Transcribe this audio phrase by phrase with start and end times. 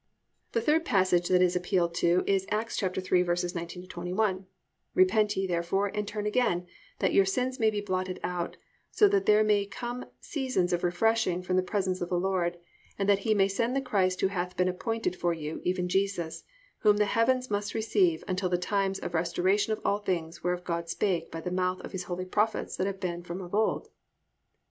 [0.53, 0.59] 3.
[0.61, 4.47] The third passage that is appealed to is Acts 3:19 21:
[4.95, 6.65] +"Repent ye therefore, and turn again,
[6.97, 8.57] that your sins may be blotted out, that
[8.89, 12.57] so there may come seasons of refreshing from the presence of the Lord;
[12.97, 16.45] and that He may send the Christ who hath been appointed for you, even Jesus:
[16.79, 20.89] Whom the heaven must receive until the times of restoration of all things whereof God
[20.89, 23.89] spake by the mouth of His holy prophets that have been from of old."